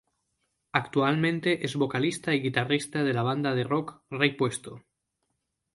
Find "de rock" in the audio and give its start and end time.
3.53-4.01